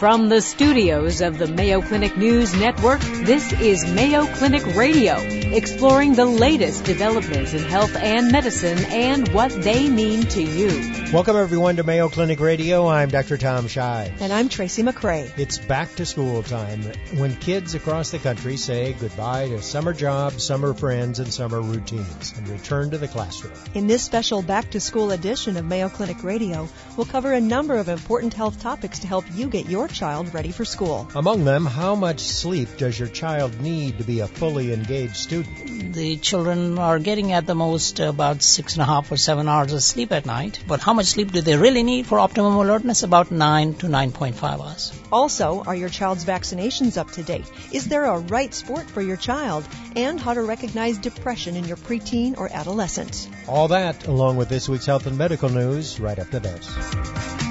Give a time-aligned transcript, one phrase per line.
[0.00, 5.16] From the studios of the Mayo Clinic News Network, this is Mayo Clinic Radio,
[5.52, 10.68] exploring the latest developments in health and medicine and what they mean to you.
[11.12, 12.86] Welcome everyone to Mayo Clinic Radio.
[12.86, 13.36] I'm Dr.
[13.36, 14.22] Tom Shives.
[14.22, 15.36] And I'm Tracy McCray.
[15.36, 16.82] It's back to school time
[17.16, 22.32] when kids across the country say goodbye to summer jobs, summer friends, and summer routines
[22.36, 23.54] and return to the classroom.
[23.74, 27.74] In this special back to school edition of Mayo Clinic Radio, we'll cover a number
[27.74, 31.08] of important health topics to help you get your child ready for school.
[31.16, 35.39] Among them, how much sleep does your child need to be a fully engaged student?
[35.42, 39.72] The children are getting at the most about six and a half or seven hours
[39.72, 40.60] of sleep at night.
[40.66, 43.02] But how much sleep do they really need for optimum alertness?
[43.02, 44.92] About nine to 9.5 hours.
[45.10, 47.46] Also, are your child's vaccinations up to date?
[47.72, 49.66] Is there a right sport for your child?
[49.96, 53.28] And how to recognize depression in your preteen or adolescent.
[53.48, 57.49] All that, along with this week's health and medical news, right after this.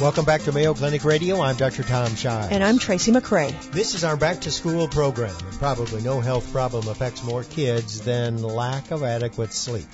[0.00, 1.40] Welcome back to Mayo Clinic Radio.
[1.40, 1.82] I'm Dr.
[1.82, 2.52] Tom Shives.
[2.52, 3.50] And I'm Tracy McCray.
[3.72, 8.40] This is our back to school program, probably no health problem affects more kids than
[8.40, 9.88] lack of adequate sleep.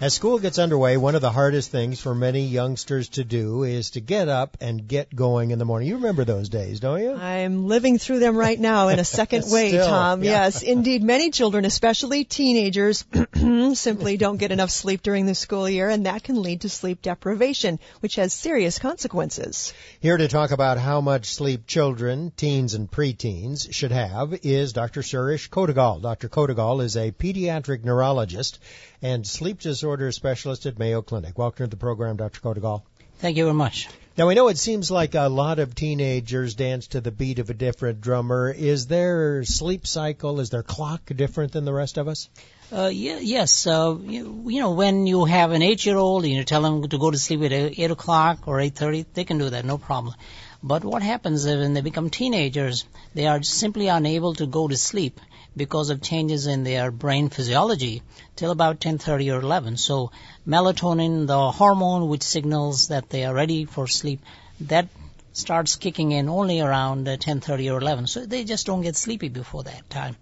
[0.00, 3.90] As school gets underway, one of the hardest things for many youngsters to do is
[3.90, 5.88] to get up and get going in the morning.
[5.88, 7.14] You remember those days, don't you?
[7.14, 10.22] I'm living through them right now in a second way, Still, Tom.
[10.22, 10.44] yeah.
[10.44, 11.02] Yes, indeed.
[11.02, 13.04] Many children, especially teenagers,
[13.74, 17.02] simply don't get enough sleep during the school year, and that can lead to sleep
[17.02, 19.74] deprivation, which has serious consequences.
[19.98, 25.00] Here to talk about how much sleep children, teens, and preteens should have is Dr.
[25.00, 26.02] Suresh Kotagal.
[26.02, 26.28] Dr.
[26.28, 28.60] Kotagal is a pediatric neurologist
[29.02, 31.38] and sleep disorder specialist at Mayo Clinic.
[31.38, 32.40] Welcome to the program, Dr.
[32.40, 32.82] Kotagal.
[33.18, 33.88] Thank you very much.
[34.16, 37.50] Now we know it seems like a lot of teenagers dance to the beat of
[37.50, 38.50] a different drummer.
[38.50, 42.28] Is their sleep cycle, is their clock different than the rest of us?
[42.72, 46.62] Uh, yeah, yes, uh, you, you know, when you have an eight-year-old and you tell
[46.62, 49.78] them to go to sleep at eight o'clock or 8.30, they can do that, no
[49.78, 50.14] problem.
[50.62, 54.76] But what happens is when they become teenagers, they are simply unable to go to
[54.76, 55.20] sleep
[55.58, 58.02] because of changes in their brain physiology
[58.36, 59.76] till about 10:30 or 11.
[59.76, 60.10] So
[60.46, 64.20] melatonin, the hormone which signals that they are ready for sleep,
[64.60, 64.88] that
[65.32, 68.06] starts kicking in only around uh, 10:30 or 11.
[68.06, 70.16] So they just don't get sleepy before that time.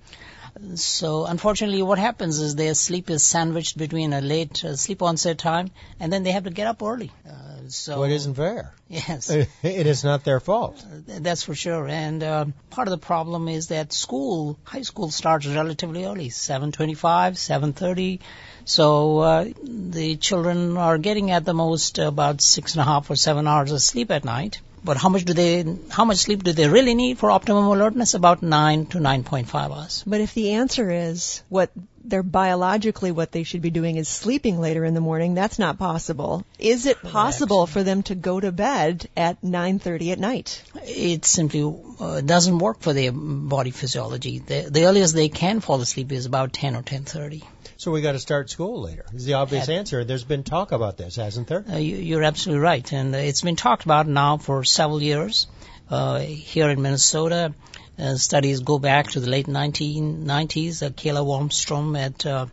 [0.77, 5.39] So unfortunately, what happens is their sleep is sandwiched between a late uh, sleep onset
[5.39, 7.11] time, and then they have to get up early.
[7.28, 8.72] Uh, so Well, it isn't fair.
[8.89, 9.28] Yes,
[9.62, 10.84] It is not their fault.
[11.06, 11.89] that's for sure.
[11.89, 17.37] And uh, part of the problem is that school, high school, starts relatively early, 7:25,
[17.37, 18.21] 7:30.
[18.65, 23.16] So uh, the children are getting at the most about six and a half or
[23.16, 24.61] seven hours of sleep at night.
[24.85, 25.65] But how much do they?
[25.91, 28.15] How much sleep do they really need for optimum alertness?
[28.15, 30.05] About nine to 9.5 hours.
[30.07, 31.71] But if the answer is what
[32.05, 35.79] they're biologically what they should be doing is sleeping later in the morning, that's not
[35.79, 36.45] possible.
[36.59, 40.63] Is it possible for them to go to bed at 9:30 at night?
[40.87, 41.63] it simply
[41.99, 44.39] uh, doesn't work for their body physiology.
[44.39, 47.43] The, the earliest they can fall asleep is about 10 or 10:30.
[47.79, 49.05] So we got to start school later.
[49.13, 50.03] Is the obvious answer.
[50.03, 51.63] There's been talk about this, hasn't there?
[51.71, 55.47] Uh, you, you're absolutely right, and it's been talked about now for several years.
[55.91, 57.53] Uh, here in Minnesota,
[57.99, 60.83] uh, studies go back to the late 1990s.
[60.83, 62.47] Uh, Kyla Wahlstrom at uh,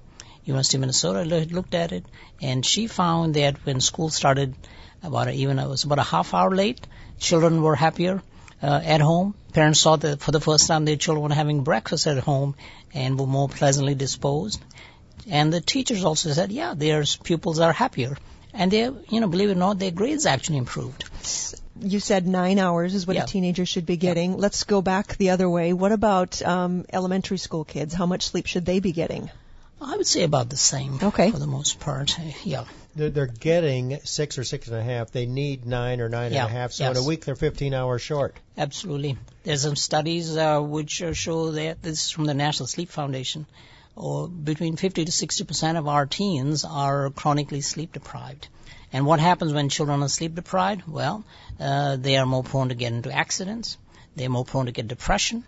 [0.44, 2.06] University of Minnesota looked at it,
[2.42, 4.54] and she found that when school started,
[5.02, 6.86] about a, even it was about a half hour late,
[7.18, 8.22] children were happier
[8.62, 9.36] uh, at home.
[9.54, 12.56] Parents saw that for the first time their children were having breakfast at home
[12.94, 14.62] and were more pleasantly disposed.
[15.30, 18.18] And the teachers also said, yeah, their pupils are happier.
[18.54, 21.06] And they, you know, believe it or not, their grades actually improved.
[21.82, 23.24] You said nine hours is what Yeah.
[23.24, 24.38] a teenager should be getting.
[24.38, 25.74] Let's go back the other way.
[25.74, 27.94] What about um, elementary school kids?
[27.94, 29.30] How much sleep should they be getting?
[29.82, 31.32] I would say about the same Okay.
[31.32, 32.16] for the most part.
[32.46, 32.66] Yeah.
[32.96, 35.12] They're, they're getting six or six and a half.
[35.12, 36.74] They need nine or nine and a half.
[36.74, 38.38] So in a week, they're 15 hours short.
[38.56, 39.18] Absolutely.
[39.44, 43.48] There's some studies uh, which uh, show that this is from the National Sleep Foundation.
[43.96, 48.48] Or between 50 to 60 percent of our teens are chronically sleep deprived.
[48.92, 50.88] And what happens when children are sleep deprived?
[50.88, 51.24] Well,
[51.60, 53.78] uh, they are more prone to get into accidents.
[54.16, 55.44] They're more prone to get depression.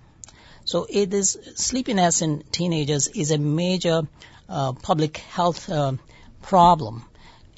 [0.66, 4.08] So it is sleepiness in teenagers is a major
[4.50, 5.94] uh, public health uh,
[6.42, 7.06] problem,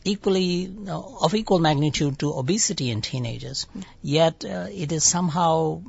[0.03, 3.65] equally uh, of equal magnitude to obesity in teenagers.
[4.01, 5.83] Yet uh, it is somehow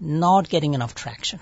[0.00, 1.38] not getting enough traction.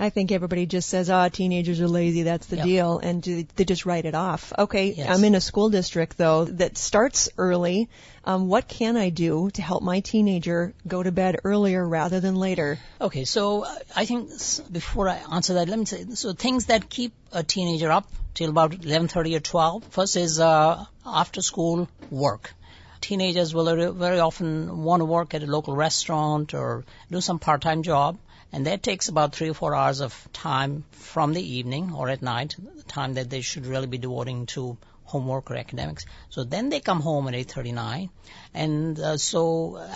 [0.00, 2.64] I think everybody just says, ah, teenagers are lazy, that's the Yep.
[2.64, 3.22] deal, and
[3.56, 4.52] they just write it off.
[4.58, 5.10] Okay, Yes.
[5.10, 7.88] I'm in a school district, though, that starts early.
[8.24, 12.34] Um, what can I do to help my teenager go to bed earlier rather than
[12.36, 12.78] later?
[13.00, 16.66] Okay, so uh, I think s- before I answer that, let me say so things
[16.66, 19.84] that keep a teenager up till about 11:30 or 12.
[19.90, 22.54] First is uh, after school work.
[23.00, 27.82] teenagers will very often want to work at a local restaurant or do some part-time
[27.82, 28.18] job
[28.52, 32.22] and that takes about three or four hours of time from the evening or at
[32.22, 34.76] night, the time that they should really be devoting to
[35.10, 36.06] homework or academics.
[36.28, 38.08] So then they come home at 8:39,
[38.54, 39.42] and uh, so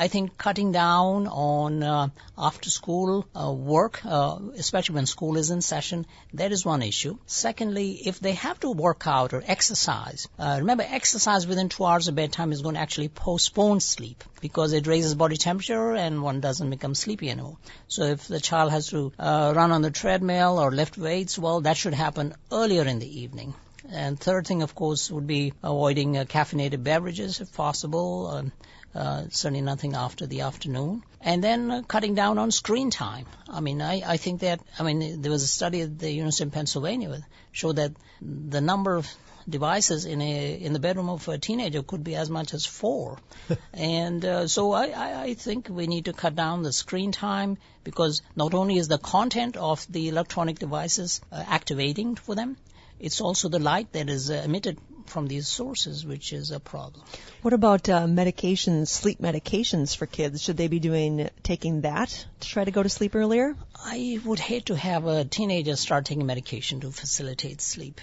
[0.05, 5.51] I think cutting down on uh, after school uh, work, uh, especially when school is
[5.51, 7.17] in session, that is one issue.
[7.27, 12.09] Secondly, if they have to work out or exercise, uh, remember exercise within two hours
[12.09, 16.41] of bedtime is going to actually postpone sleep because it raises body temperature and one
[16.41, 17.57] doesn't become sleepy anymore.
[17.89, 21.61] So if the child has to uh, run on the treadmill or lift weights, well,
[21.63, 23.55] that should happen earlier in the evening.
[23.91, 28.29] And third thing, of course, would be avoiding uh, caffeinated beverages if possible.
[28.29, 28.53] Um,
[28.95, 31.03] uh, certainly nothing after the afternoon.
[31.21, 33.27] And then uh, cutting down on screen time.
[33.49, 36.45] I mean, I, I think that, I mean, there was a study at the University
[36.45, 37.93] of Pennsylvania that showed that
[38.23, 39.09] the number of
[39.49, 43.19] devices in a in the bedroom of a teenager could be as much as four.
[43.75, 47.59] and uh, so I, I, I think we need to cut down the screen time
[47.83, 52.57] because not only is the content of the electronic devices uh, activating for them,
[53.05, 57.05] it's also the light that is uh, emitted from these sources, which is a problem.
[57.43, 60.43] What about uh, medications, sleep medications for kids?
[60.43, 63.55] Should they be doing taking that to try to go to sleep earlier?
[63.75, 68.01] I would hate to have a teenager start taking medication to facilitate sleep.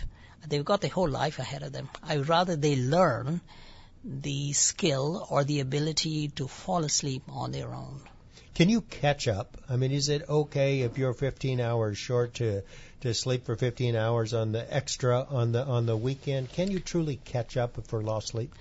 [0.47, 1.89] They've got their whole life ahead of them.
[2.03, 3.41] I would rather they learn
[4.03, 8.01] the skill or the ability to fall asleep on their own.
[8.53, 9.57] Can you catch up?
[9.69, 12.63] I mean, is it okay if you're 15 hours short to
[13.01, 16.51] to sleep for 15 hours on the extra on the on the weekend?
[16.51, 18.53] Can you truly catch up for lost sleep?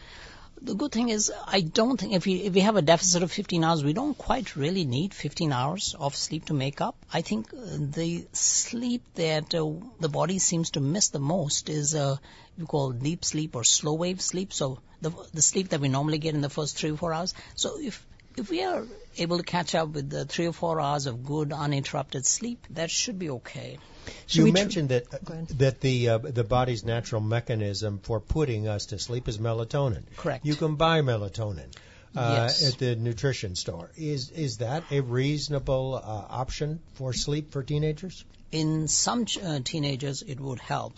[0.63, 3.33] The good thing is, I don't think if we if we have a deficit of
[3.33, 6.97] 15 hours, we don't quite really need 15 hours of sleep to make up.
[7.11, 9.71] I think uh, the sleep that uh,
[10.01, 12.17] the body seems to miss the most is uh,
[12.59, 14.53] we call deep sleep or slow wave sleep.
[14.53, 17.35] So the the sleep that we normally get in the first three or four hours.
[17.55, 18.07] So if
[18.37, 21.53] if we are able to catch up with the three or four hours of good
[21.53, 23.79] uninterrupted sleep, that should be okay.
[24.27, 28.87] Should you mentioned tr- that that the uh, the body's natural mechanism for putting us
[28.87, 30.05] to sleep is melatonin.
[30.17, 30.45] Correct.
[30.45, 31.75] You can buy melatonin.
[32.17, 32.67] Uh, yes.
[32.67, 33.89] at the nutrition store.
[33.97, 36.01] Is is that a reasonable uh,
[36.43, 38.25] option for sleep for teenagers?
[38.51, 40.95] In some ch- uh, teenagers, it would help,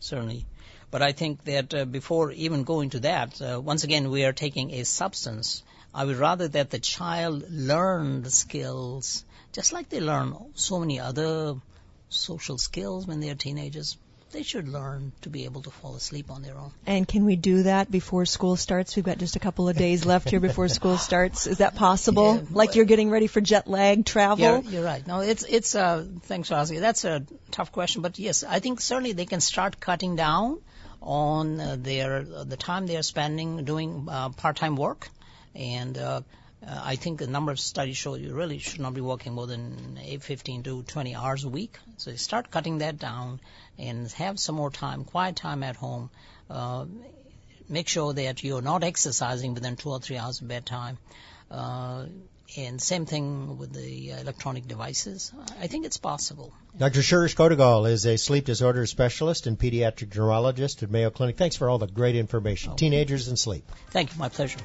[0.00, 0.46] certainly.
[0.90, 4.32] But I think that uh, before even going to that, uh, once again, we are
[4.32, 5.62] taking a substance
[5.96, 11.00] I would rather that the child learn the skills just like they learn so many
[11.00, 11.54] other
[12.08, 13.96] social skills when they are teenagers.
[14.32, 16.72] They should learn to be able to fall asleep on their own.
[16.84, 18.96] And can we do that before school starts?
[18.96, 21.46] We've got just a couple of days left here before school starts.
[21.46, 22.34] Is that possible?
[22.34, 24.44] Yeah, like you're getting ready for jet lag travel?
[24.44, 25.06] Yeah, you're right.
[25.06, 26.80] No, it's it's uh thanks for asking.
[26.80, 30.58] That's a tough question, but yes, I think certainly they can start cutting down
[31.00, 35.08] on uh, their uh, the time they are spending doing uh, part-time work
[35.54, 36.20] and uh,
[36.64, 39.46] uh, I think the number of studies show you really should not be working more
[39.46, 41.78] than 8, 15 to 20 hours a week.
[41.96, 43.40] So start cutting that down
[43.78, 46.10] and have some more time, quiet time at home.
[46.48, 46.86] Uh,
[47.68, 50.98] make sure that you're not exercising within two or three hours of bedtime.
[51.50, 52.06] Uh,
[52.56, 55.32] and same thing with the uh, electronic devices.
[55.60, 56.52] I think it's possible.
[56.78, 57.00] Dr.
[57.00, 61.36] Suresh Kotagal is a sleep disorder specialist and pediatric neurologist at Mayo Clinic.
[61.36, 62.72] Thanks for all the great information.
[62.72, 62.76] Oh.
[62.76, 63.64] Teenagers and sleep.
[63.90, 64.18] Thank you.
[64.18, 64.58] My pleasure.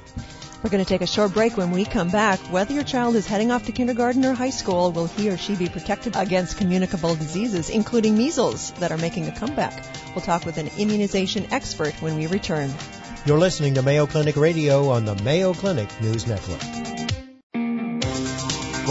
[0.62, 1.56] We're going to take a short break.
[1.56, 4.92] When we come back, whether your child is heading off to kindergarten or high school,
[4.92, 9.32] will he or she be protected against communicable diseases, including measles, that are making a
[9.32, 9.84] comeback?
[10.14, 12.72] We'll talk with an immunization expert when we return.
[13.24, 16.91] You're listening to Mayo Clinic Radio on the Mayo Clinic News Network.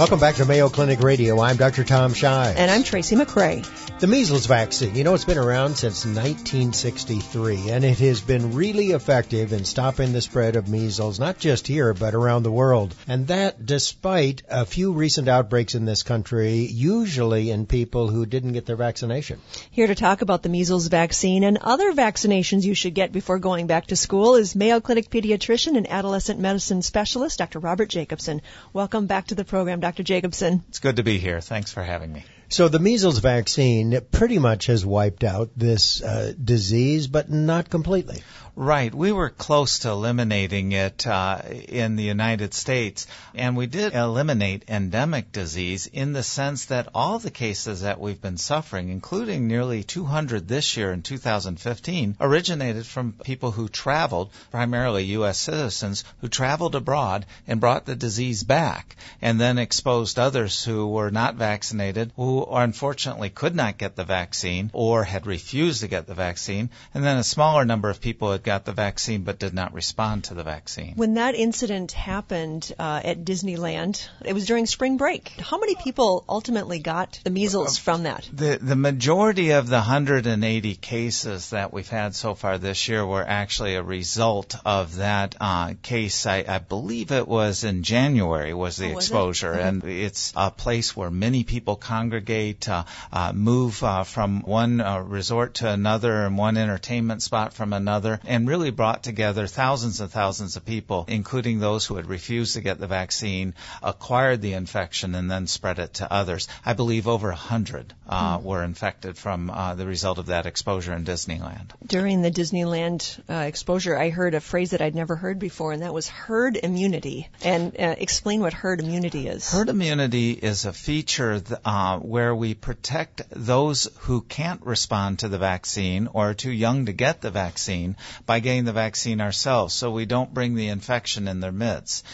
[0.02, 1.40] Welcome back to Mayo Clinic Radio.
[1.40, 1.84] I'm Dr.
[1.84, 2.58] Tom Shives.
[2.58, 3.64] And I'm Tracy McCray.
[4.02, 8.94] The measles vaccine, you know, it's been around since 1963, and it has been really
[8.94, 12.96] effective in stopping the spread of measles, not just here, but around the world.
[13.08, 18.54] And that despite a few recent outbreaks in this country, usually in people who didn't
[18.54, 19.40] get their vaccination.
[19.70, 23.68] Here to talk about the measles vaccine and other vaccinations you should get before going
[23.68, 27.60] back to school is Mayo Clinic pediatrician and adolescent medicine specialist, Dr.
[27.60, 28.42] Robert Jacobson.
[28.74, 30.02] Welcome back to the program, Dr.
[30.02, 30.64] Jacobson.
[30.70, 31.40] It's good to be here.
[31.40, 32.24] Thanks for having me.
[32.52, 38.24] So the measles vaccine pretty much has wiped out this uh, disease, but not completely.
[38.54, 38.94] Right.
[38.94, 44.66] We were close to eliminating it uh, in the United States, and we did eliminate
[44.68, 49.84] endemic disease in the sense that all the cases that we've been suffering, including nearly
[49.84, 55.40] 200 this year in 2015, originated from people who traveled, primarily U.S.
[55.40, 61.10] citizens, who traveled abroad and brought the disease back, and then exposed others who were
[61.10, 66.14] not vaccinated, who unfortunately could not get the vaccine or had refused to get the
[66.14, 69.74] vaccine, and then a smaller number of people had got the vaccine but did not
[69.82, 70.94] respond to the vaccine.
[71.04, 75.30] When that incident happened uh, at Disneyland, it was during spring break.
[75.52, 78.30] How many people ultimately got the measles from that?
[78.44, 83.26] The the majority of the 180 cases that we've had so far this year were
[83.42, 86.26] actually a result of that uh, case.
[86.26, 89.08] I, I believe it was in January was the Oh, was it?
[89.08, 89.68] exposure, Okay.
[89.68, 95.00] and it's a place where many people congregate, uh, uh, move uh, from one uh,
[95.00, 100.10] resort to another, and one entertainment spot from another, and really brought together thousands and
[100.10, 105.16] thousands of people, including those who had refused to get the vaccine, acquired the infection,
[105.16, 106.48] and then spread it to others.
[106.66, 108.46] I believe over a hundred uh, Hmm.
[108.46, 111.72] were infected from uh, the result of that exposure in Disneyland.
[111.86, 115.82] During the Disneyland uh, exposure, I heard a phrase that I'd never heard before, and
[115.82, 117.28] that was herd immunity.
[117.44, 119.52] And uh, explain what herd immunity is.
[119.52, 125.28] Herd immunity is a feature th- uh, where we protect those who can't respond to
[125.30, 129.74] the vaccine or are too young to get the vaccine by getting the vaccine ourselves
[129.74, 132.06] so we don't bring the infection in their midst.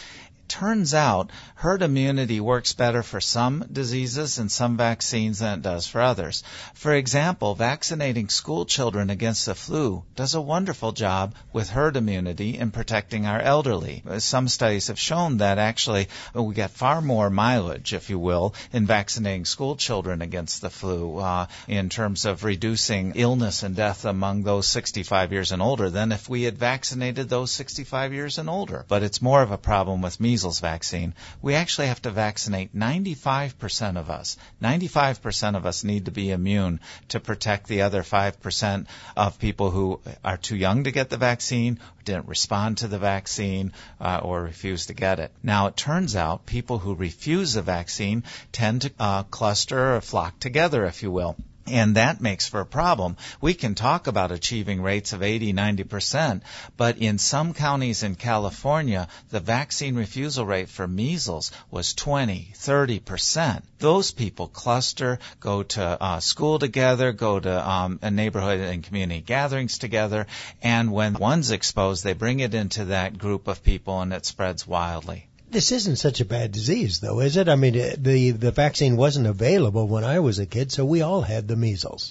[0.48, 5.86] Turns out herd immunity works better for some diseases and some vaccines than it does
[5.86, 6.42] for others.
[6.72, 12.56] For example, vaccinating school children against the flu does a wonderful job with herd immunity
[12.56, 14.02] in protecting our elderly.
[14.18, 18.86] Some studies have shown that actually we get far more mileage, if you will, in
[18.86, 24.44] vaccinating school children against the flu uh, in terms of reducing illness and death among
[24.44, 28.86] those 65 years and older than if we had vaccinated those 65 years and older.
[28.88, 31.14] But it's more of a problem with measles vaccine.
[31.42, 34.36] We actually have to vaccinate 95% of us.
[34.62, 40.00] 95% of us need to be immune to protect the other 5% of people who
[40.24, 44.86] are too young to get the vaccine, didn't respond to the vaccine, uh, or refuse
[44.86, 45.32] to get it.
[45.42, 50.38] Now, it turns out people who refuse the vaccine tend to uh, cluster or flock
[50.40, 51.36] together, if you will.
[51.70, 53.16] And that makes for a problem.
[53.40, 56.40] We can talk about achieving rates of 80, 90%,
[56.76, 63.62] but in some counties in California, the vaccine refusal rate for measles was 20, 30%.
[63.78, 69.20] Those people cluster, go to uh, school together, go to um, a neighborhood and community
[69.20, 70.26] gatherings together,
[70.62, 74.66] and when one's exposed, they bring it into that group of people and it spreads
[74.66, 75.27] wildly.
[75.50, 77.48] This isn't such a bad disease, though, is it?
[77.48, 81.22] I mean, the the vaccine wasn't available when I was a kid, so we all
[81.22, 82.10] had the measles.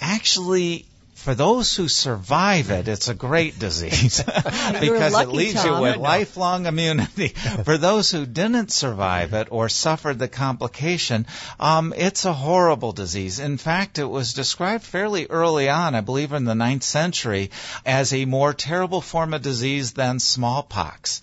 [0.00, 4.22] Actually, for those who survive it, it's a great disease
[4.80, 5.66] because lucky, it leaves Tom.
[5.66, 7.28] you with lifelong immunity.
[7.64, 11.26] for those who didn't survive it or suffered the complication,
[11.58, 13.40] um, it's a horrible disease.
[13.40, 17.50] In fact, it was described fairly early on, I believe in the ninth century,
[17.84, 21.22] as a more terrible form of disease than smallpox.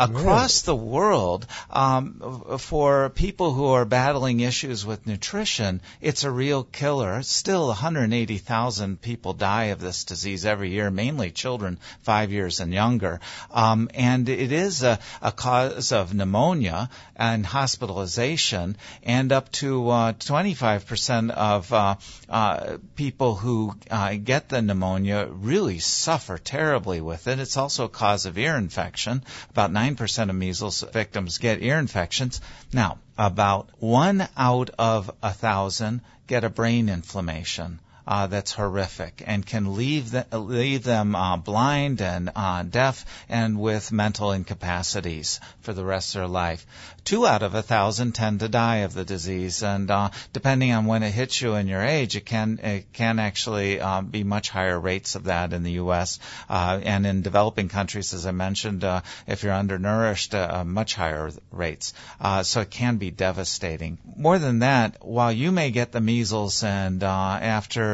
[0.00, 6.62] Across the world, um, for people who are battling issues with nutrition, it's a real
[6.62, 7.20] killer.
[7.24, 13.20] Still, 180,000 people die of this disease every year, mainly children five years and younger.
[13.50, 20.12] Um, and it is a, a cause of pneumonia and hospitalization, and up to uh,
[20.12, 21.96] 25% of uh,
[22.28, 27.40] uh, people who uh, get the pneumonia really suffer terribly with it.
[27.40, 29.24] It's also a cause of ear infection.
[29.50, 29.87] About 9%
[30.30, 32.40] of measles victims get ear infections.
[32.72, 37.80] Now, about one out of a thousand get a brain inflammation.
[38.08, 43.60] Uh, that's horrific and can leave the, leave them uh, blind and uh, deaf and
[43.60, 46.64] with mental incapacities for the rest of their life.
[47.04, 50.84] Two out of a thousand tend to die of the disease, and uh, depending on
[50.84, 54.50] when it hits you and your age, it can it can actually um, be much
[54.50, 56.18] higher rates of that in the U.S.
[56.50, 61.30] Uh, and in developing countries, as I mentioned, uh, if you're undernourished, uh, much higher
[61.50, 61.94] rates.
[62.20, 63.96] Uh, so it can be devastating.
[64.16, 67.38] More than that, while you may get the measles and uh,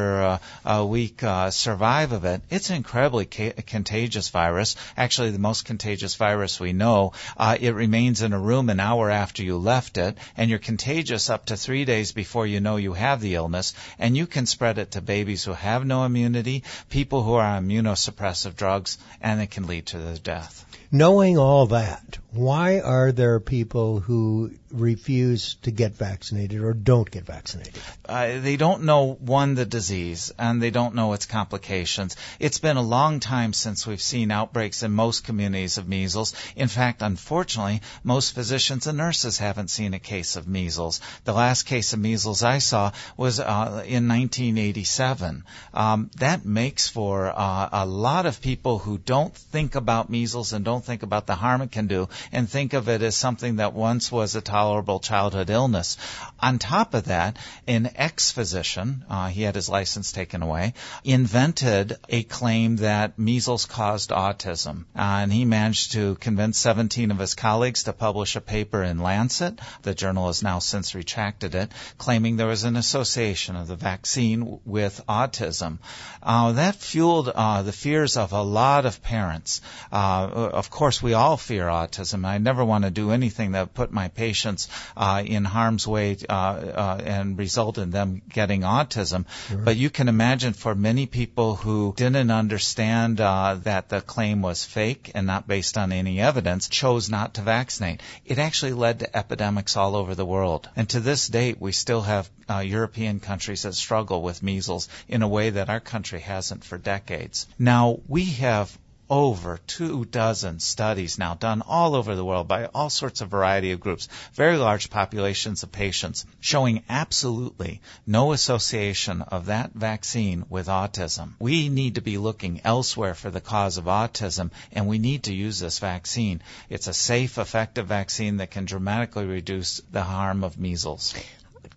[0.05, 4.75] after uh, a week uh, survive of it, it's an incredibly ca- contagious virus.
[4.95, 7.13] Actually, the most contagious virus we know.
[7.35, 11.29] Uh, it remains in a room an hour after you left it, and you're contagious
[11.29, 14.77] up to three days before you know you have the illness, and you can spread
[14.77, 19.49] it to babies who have no immunity, people who are on immunosuppressive drugs, and it
[19.49, 20.65] can lead to their death.
[20.91, 27.25] Knowing all that, why are there people who refuse to get vaccinated or don't get
[27.25, 27.79] vaccinated?
[28.07, 32.15] uh, they don't know one the disease and they don't know its complications.
[32.39, 36.33] It's been a long time since we've seen outbreaks in most communities of measles.
[36.55, 41.01] In fact, unfortunately, most physicians and nurses haven't seen a case of measles.
[41.23, 45.43] The last case of measles I saw was uh, in 1987.
[45.73, 50.63] Um, that makes for uh, a lot of people who don't think about measles and
[50.63, 53.73] don't think about the harm it can do and think of it as something that
[53.73, 55.97] once was a tolerable childhood illness.
[56.39, 62.23] On top of that, an ex-physician, uh, he had his license taken away, invented a
[62.23, 64.85] claim that measles caused autism.
[64.95, 68.99] Uh, and he managed to convince 17 of his colleagues to publish a paper in
[68.99, 69.59] Lancet.
[69.81, 74.59] The journal has now since retracted it, claiming there was an association of the vaccine
[74.65, 75.79] with autism.
[76.21, 79.61] Uh, that fueled uh, the fears of a lot of parents.
[79.91, 82.14] Uh, of course, we all fear autism.
[82.23, 87.01] I never want to do anything that put my patients uh, in harm's way uh,
[87.03, 89.25] and result in them getting autism.
[89.47, 89.57] Sure.
[89.57, 95.11] But you can imagine for many people who didn't understand that the claim was fake
[95.15, 98.01] and not based on any evidence, chose not to vaccinate.
[98.25, 100.69] It actually led to epidemics all over the world.
[100.75, 105.21] And to this date, we still have uh, European countries that struggle with measles in
[105.21, 107.47] a way that our country hasn't for decades.
[107.57, 108.77] Now, we have
[109.09, 113.71] over two dozen studies now done all over the world by all sorts of variety
[113.71, 120.67] of groups, very large populations of patients, showing absolutely no association of that vaccine with
[120.67, 121.33] autism.
[121.39, 125.33] We need to be looking elsewhere for the cause of autism, and we need to
[125.33, 126.41] use this vaccine.
[126.69, 131.13] It's a safe, effective vaccine that can dramatically reduce the harm of measles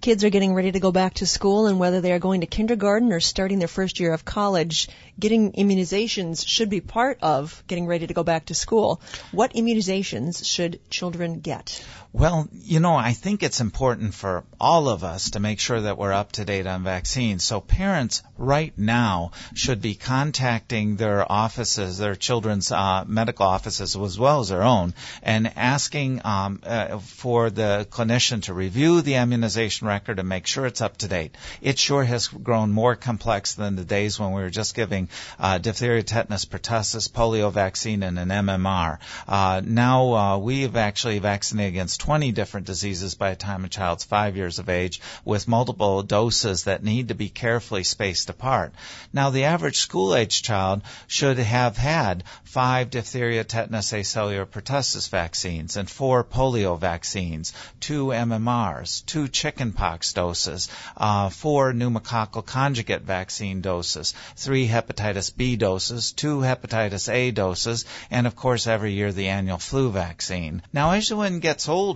[0.00, 2.46] kids are getting ready to go back to school and whether they are going to
[2.46, 4.88] kindergarten or starting their first year of college,
[5.18, 9.00] getting immunizations should be part of getting ready to go back to school.
[9.32, 11.84] What immunizations should children get?
[12.10, 15.98] Well, you know, I think it's important for all of us to make sure that
[15.98, 17.44] we're up to date on vaccines.
[17.44, 24.18] So parents right now should be contacting their offices, their children's uh, medical offices as
[24.18, 29.86] well as their own, and asking um, uh, for the clinician to review the immunization
[29.86, 31.36] record and make sure it's up to date.
[31.60, 35.58] It sure has grown more complex than the days when we were just giving uh,
[35.58, 38.98] diphtheria, tetanus, pertussis, polio vaccine, and an MMR.
[39.26, 43.68] Uh, now uh, we have actually vaccinated against 20 different diseases by the time a
[43.68, 48.72] child's five years of age with multiple doses that need to be carefully spaced apart.
[49.12, 55.76] Now the average school age child should have had five diphtheria, tetanus, acellular pertussis vaccines
[55.76, 64.14] and four polio vaccines, two MMRs, two chickenpox doses, uh, four pneumococcal conjugate vaccine doses,
[64.36, 69.58] three hepatitis B doses, two hepatitis A doses, and of course every year the annual
[69.58, 70.62] flu vaccine.
[70.72, 71.87] Now as one gets older,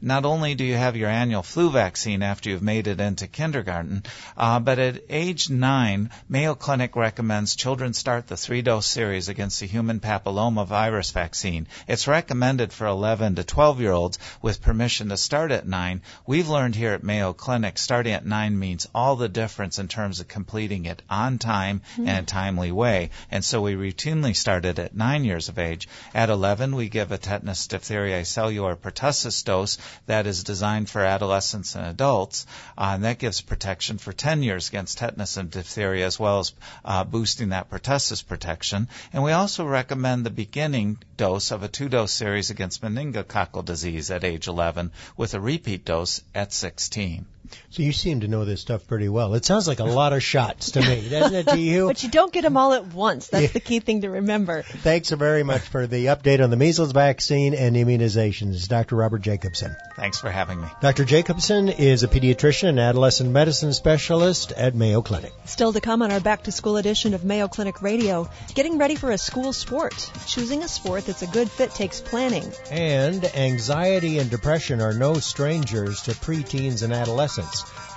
[0.00, 4.02] not only do you have your annual flu vaccine after you've made it into kindergarten,
[4.36, 9.60] uh, but at age nine, Mayo Clinic recommends children start the three dose series against
[9.60, 11.66] the human papilloma virus vaccine.
[11.86, 16.00] It's recommended for 11 to 12 year olds with permission to start at 9.
[16.26, 20.20] We've learned here at Mayo Clinic starting at 9 means all the difference in terms
[20.20, 22.08] of completing it on time mm-hmm.
[22.08, 23.10] and a timely way.
[23.30, 25.88] And so we routinely started at 9 years of age.
[26.14, 31.74] At 11, we give a tetanus, diphtheria, acellular pertussis dose that is designed for adolescents
[31.74, 32.46] and adults.
[32.76, 36.52] Uh, and that gives protection for 10 years against tetanus and diphtheria as well as
[36.84, 38.88] uh, boosting that pertussis protection.
[39.12, 43.64] And we also recommend recommend the beginning dose of a two dose series against meningococcal
[43.64, 47.24] disease at age 11 with a repeat dose at 16.
[47.70, 49.34] So you seem to know this stuff pretty well.
[49.34, 51.86] It sounds like a lot of shots to me, doesn't it to you?
[51.88, 53.28] but you don't get them all at once.
[53.28, 53.52] That's yeah.
[53.52, 54.62] the key thing to remember.
[54.62, 58.96] Thanks very much for the update on the measles vaccine and immunizations, Dr.
[58.96, 59.74] Robert Jacobson.
[59.96, 60.68] Thanks for having me.
[60.80, 61.04] Dr.
[61.04, 65.32] Jacobson is a pediatrician and adolescent medicine specialist at Mayo Clinic.
[65.44, 68.94] Still to come on our back to school edition of Mayo Clinic Radio, getting ready
[68.94, 70.10] for a school sport.
[70.26, 72.50] Choosing a sport that's a good fit takes planning.
[72.70, 77.43] And anxiety and depression are no strangers to preteens and adolescents.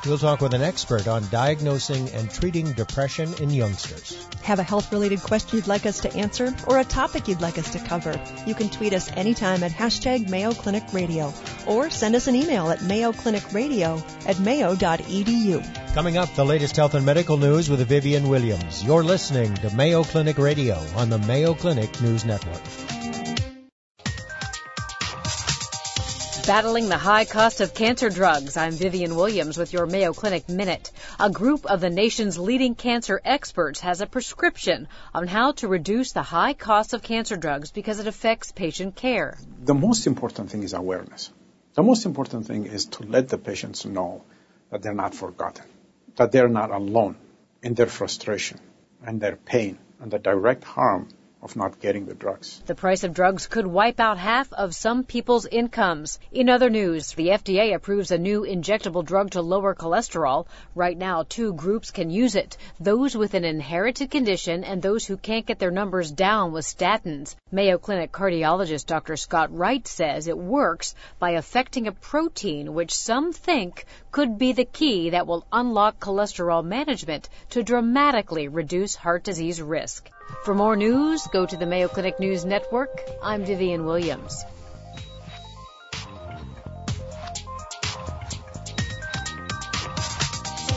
[0.05, 4.25] We'll talk with an expert on diagnosing and treating depression in youngsters.
[4.43, 7.57] Have a health related question you'd like us to answer or a topic you'd like
[7.57, 8.17] us to cover?
[8.45, 11.33] You can tweet us anytime at hashtag Mayo Clinic Radio
[11.65, 15.93] or send us an email at mayoclinicradio at mayo.edu.
[15.93, 18.83] Coming up, the latest health and medical news with Vivian Williams.
[18.83, 22.96] You're listening to Mayo Clinic Radio on the Mayo Clinic News Network.
[26.47, 30.93] Battling the high cost of cancer drugs, I'm Vivian Williams with your Mayo Clinic Minute.
[31.19, 36.13] A group of the nation's leading cancer experts has a prescription on how to reduce
[36.13, 39.37] the high cost of cancer drugs because it affects patient care.
[39.65, 41.33] The most important thing is awareness.
[41.73, 44.23] The most important thing is to let the patients know
[44.71, 45.65] that they're not forgotten,
[46.15, 47.17] that they're not alone
[47.61, 48.61] in their frustration
[49.05, 51.09] and their pain and the direct harm
[51.41, 52.61] of not getting the drugs.
[52.65, 56.19] The price of drugs could wipe out half of some people's incomes.
[56.31, 60.47] In other news, the FDA approves a new injectable drug to lower cholesterol.
[60.75, 65.17] Right now, two groups can use it those with an inherited condition and those who
[65.17, 67.35] can't get their numbers down with statins.
[67.51, 69.15] Mayo Clinic cardiologist Dr.
[69.15, 73.85] Scott Wright says it works by affecting a protein which some think
[74.17, 80.09] could be the key that will unlock cholesterol management to dramatically reduce heart disease risk.
[80.43, 82.99] For more news, go to the Mayo Clinic News Network.
[83.21, 84.43] I'm Vivian Williams.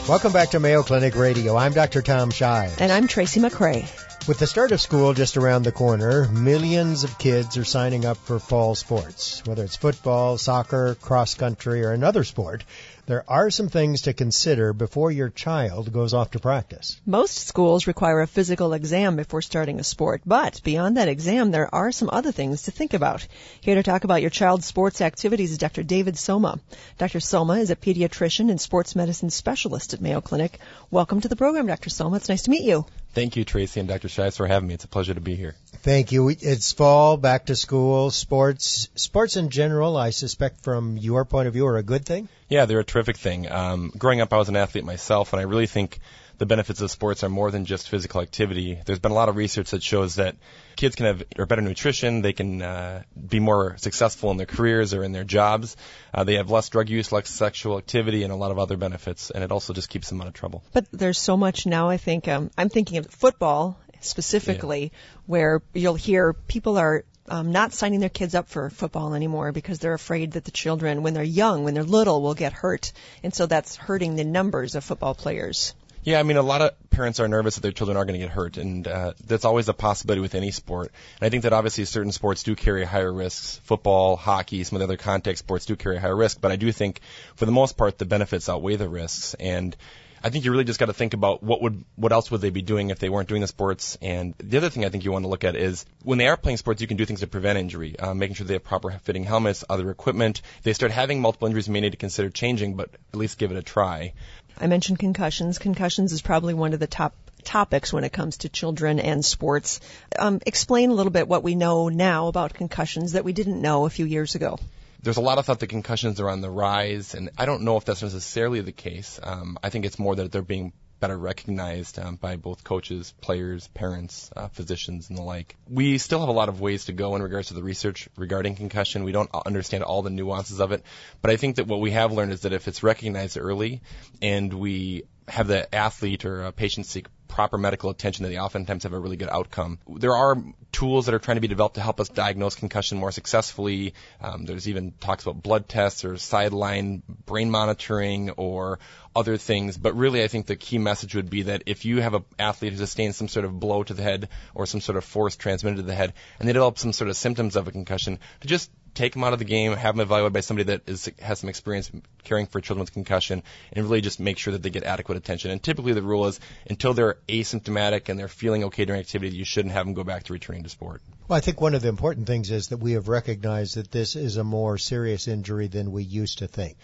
[0.07, 1.55] Welcome back to Mayo Clinic Radio.
[1.55, 2.03] I'm Dr.
[2.03, 2.79] Tom Shives.
[2.79, 3.89] And I'm Tracy McCray.
[4.27, 8.17] With the start of school just around the corner, millions of kids are signing up
[8.17, 9.41] for fall sports.
[9.47, 12.63] Whether it's football, soccer, cross country, or another sport,
[13.11, 16.97] there are some things to consider before your child goes off to practice.
[17.05, 21.75] Most schools require a physical exam before starting a sport, but beyond that exam, there
[21.75, 23.27] are some other things to think about.
[23.59, 25.83] Here to talk about your child's sports activities is Dr.
[25.83, 26.61] David Soma.
[26.97, 27.19] Dr.
[27.19, 30.57] Soma is a pediatrician and sports medicine specialist at Mayo Clinic.
[30.89, 31.89] Welcome to the program, Dr.
[31.89, 32.15] Soma.
[32.15, 32.85] It's nice to meet you.
[33.13, 34.07] Thank you, Tracy and Dr.
[34.07, 34.73] Shives, for having me.
[34.73, 35.55] It's a pleasure to be here.
[35.83, 36.29] Thank you.
[36.29, 38.87] It's fall, back to school, sports.
[38.95, 42.29] Sports in general, I suspect from your point of view, are a good thing?
[42.47, 43.51] Yeah, they're a terrific thing.
[43.51, 45.99] Um, growing up, I was an athlete myself, and I really think
[46.37, 48.79] the benefits of sports are more than just physical activity.
[48.85, 50.35] There's been a lot of research that shows that
[50.75, 54.93] kids can have or better nutrition, they can uh, be more successful in their careers
[54.93, 55.77] or in their jobs.
[56.13, 59.29] Uh, they have less drug use, less sexual activity, and a lot of other benefits.
[59.29, 60.63] And it also just keeps them out of trouble.
[60.73, 61.89] But there's so much now.
[61.89, 64.99] I think um, I'm thinking of football specifically, yeah.
[65.25, 69.79] where you'll hear people are um, not signing their kids up for football anymore because
[69.79, 72.91] they're afraid that the children, when they're young, when they're little, will get hurt,
[73.23, 75.73] and so that's hurting the numbers of football players.
[76.03, 78.25] Yeah, I mean, a lot of parents are nervous that their children are going to
[78.25, 80.91] get hurt, and uh, that's always a possibility with any sport.
[81.19, 83.61] And I think that obviously certain sports do carry higher risks.
[83.65, 86.71] Football, hockey, some of the other contact sports do carry higher risk, but I do
[86.71, 87.01] think
[87.35, 89.35] for the most part the benefits outweigh the risks.
[89.35, 89.75] And
[90.23, 92.51] I think you really just got to think about what would what else would they
[92.51, 93.97] be doing if they weren't doing the sports.
[94.01, 96.37] And the other thing I think you want to look at is when they are
[96.37, 98.91] playing sports, you can do things to prevent injury, uh, making sure they have proper
[99.03, 100.41] fitting helmets, other equipment.
[100.59, 103.51] If they start having multiple injuries, may need to consider changing, but at least give
[103.51, 104.13] it a try.
[104.57, 105.59] I mentioned concussions.
[105.59, 109.79] Concussions is probably one of the top topics when it comes to children and sports.
[110.17, 113.85] Um, explain a little bit what we know now about concussions that we didn't know
[113.85, 114.59] a few years ago.
[115.03, 117.77] There's a lot of thought that concussions are on the rise, and I don't know
[117.77, 119.19] if that's necessarily the case.
[119.21, 123.67] Um, I think it's more that they're being better recognized um, by both coaches, players,
[123.69, 125.57] parents, uh, physicians, and the like.
[125.67, 128.55] We still have a lot of ways to go in regards to the research regarding
[128.55, 129.03] concussion.
[129.03, 130.83] We don't understand all the nuances of it,
[131.21, 133.81] but I think that what we have learned is that if it's recognized early
[134.21, 138.83] and we have the athlete or a patient seek proper medical attention, that they oftentimes
[138.83, 139.79] have a really good outcome.
[139.87, 140.35] There are
[140.71, 143.93] tools that are trying to be developed to help us diagnose concussion more successfully.
[144.19, 148.79] Um, there's even talks about blood tests or sideline brain monitoring or
[149.15, 149.77] other things.
[149.77, 152.73] But really, I think the key message would be that if you have an athlete
[152.73, 155.77] who sustains some sort of blow to the head or some sort of force transmitted
[155.77, 158.71] to the head, and they develop some sort of symptoms of a concussion, to just
[158.93, 161.49] take them out of the game, have them evaluated by somebody that is, has some
[161.49, 161.91] experience
[162.23, 165.51] caring for children with concussion, and really just make sure that they get adequate attention.
[165.51, 169.45] And typically the rule is until they're asymptomatic and they're feeling okay during activity, you
[169.45, 171.01] shouldn't have them go back to returning to sport.
[171.31, 174.17] Well, I think one of the important things is that we have recognized that this
[174.17, 176.75] is a more serious injury than we used to think.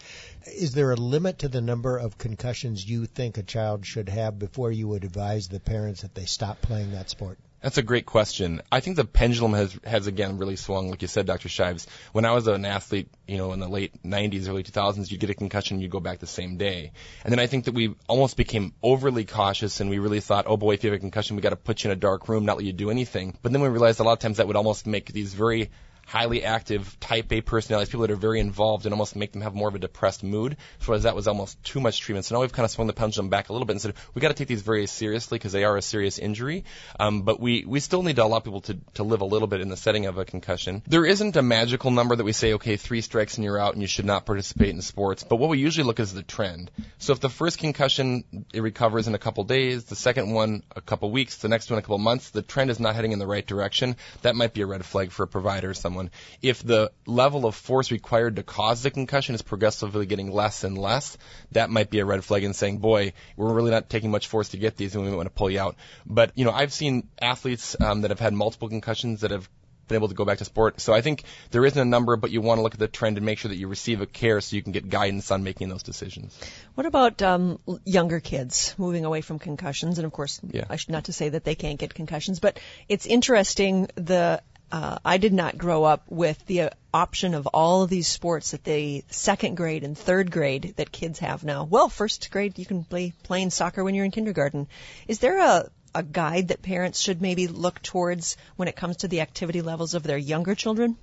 [0.46, 4.38] Is there a limit to the number of concussions you think a child should have
[4.38, 7.38] before you would advise the parents that they stop playing that sport?
[7.60, 8.62] That's a great question.
[8.70, 11.48] I think the pendulum has has again really swung, like you said, Dr.
[11.48, 11.88] Shives.
[12.12, 15.30] When I was an athlete, you know, in the late 90s, early 2000s, you'd get
[15.30, 16.92] a concussion, you'd go back the same day.
[17.24, 20.56] And then I think that we almost became overly cautious, and we really thought, oh
[20.56, 22.44] boy, if you have a concussion, we got to put you in a dark room,
[22.44, 23.36] not let you do anything.
[23.42, 25.70] But then we realized a lot of times that would almost make these very
[26.08, 29.54] highly active type A personalities, people that are very involved and almost make them have
[29.54, 30.56] more of a depressed mood.
[30.80, 32.24] So that was almost too much treatment.
[32.24, 34.22] So now we've kind of swung the pendulum back a little bit and said we
[34.22, 36.64] got to take these very seriously because they are a serious injury.
[36.98, 39.60] Um, but we we still need to allow people to to live a little bit
[39.60, 40.82] in the setting of a concussion.
[40.86, 43.82] There isn't a magical number that we say okay three strikes and you're out and
[43.82, 45.24] you should not participate in sports.
[45.24, 46.70] But what we usually look at is the trend.
[46.96, 50.80] So if the first concussion it recovers in a couple days, the second one a
[50.80, 53.26] couple weeks, the next one a couple months, the trend is not heading in the
[53.26, 53.96] right direction.
[54.22, 56.10] That might be a red flag for a provider or someone someone.
[56.42, 60.78] If the level of force required to cause the concussion is progressively getting less and
[60.78, 61.18] less,
[61.52, 64.50] that might be a red flag and saying, boy, we're really not taking much force
[64.50, 65.76] to get these and we might want to pull you out.
[66.06, 69.48] But, you know, I've seen athletes um, that have had multiple concussions that have
[69.88, 70.80] been able to go back to sport.
[70.82, 73.16] So I think there isn't a number, but you want to look at the trend
[73.16, 75.70] and make sure that you receive a care so you can get guidance on making
[75.70, 76.38] those decisions.
[76.74, 79.98] What about um, younger kids moving away from concussions?
[79.98, 80.64] And of course, Yeah.
[80.68, 84.98] I should not to say that they can't get concussions, but it's interesting the uh,
[85.04, 88.64] I did not grow up with the uh, option of all of these sports that
[88.64, 91.64] the second grade and third grade that kids have now.
[91.64, 94.68] Well, first grade you can play playing soccer when you're in kindergarten.
[95.06, 99.08] Is there a a guide that parents should maybe look towards when it comes to
[99.08, 100.96] the activity levels of their younger children?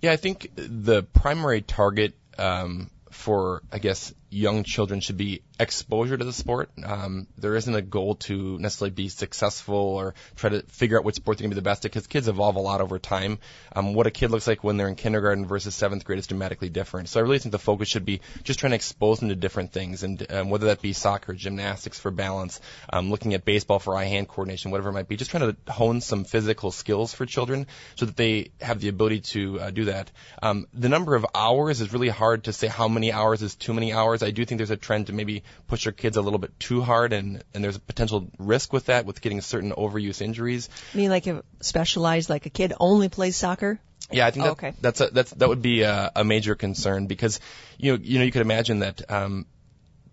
[0.00, 6.16] Yeah, I think the primary target um, for, I guess, young children should be exposure
[6.16, 6.70] to the sport.
[6.82, 11.16] Um, there isn't a goal to necessarily be successful or try to figure out which
[11.16, 13.38] sport they're going to be the best at because kids evolve a lot over time.
[13.74, 16.68] Um, what a kid looks like when they're in kindergarten versus seventh grade is dramatically
[16.68, 17.08] different.
[17.08, 19.72] So I really think the focus should be just trying to expose them to different
[19.72, 22.60] things, and um, whether that be soccer, gymnastics for balance,
[22.92, 26.00] um, looking at baseball for eye-hand coordination, whatever it might be, just trying to hone
[26.00, 27.66] some physical skills for children
[27.96, 30.10] so that they have the ability to uh, do that.
[30.42, 33.74] Um, the number of hours is really hard to say how many hours is too
[33.74, 34.19] many hours.
[34.22, 36.82] I do think there's a trend to maybe push your kids a little bit too
[36.82, 40.68] hard, and, and there's a potential risk with that, with getting certain overuse injuries.
[40.94, 43.80] I mean, like if specialized, like a kid only plays soccer.
[44.12, 44.72] Yeah, I think Oh, that, okay.
[44.80, 47.38] that's a, that's that would be a, a major concern because
[47.78, 49.46] you know you know you could imagine that um,